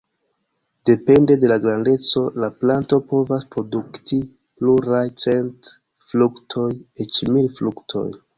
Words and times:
Depende 0.89 1.33
de 1.43 1.51
la 1.51 1.57
grandeco 1.65 2.23
la 2.43 2.49
planto 2.63 2.99
povas 3.11 3.45
produkti 3.57 4.19
pluraj 4.63 5.03
cent 5.25 5.71
fruktoj, 6.15 6.67
eĉ 7.07 7.23
mil 7.37 7.53
fruktoj. 7.61 8.07